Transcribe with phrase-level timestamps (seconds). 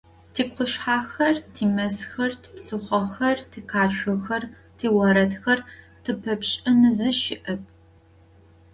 [0.33, 4.43] Тикъушъхьэхэр, тимэзхэр, типсыхъохэр, тикъашъохэр,
[4.77, 5.59] тиорэдхэр-
[6.03, 7.63] зыпэпшӏын зи щыӏэп.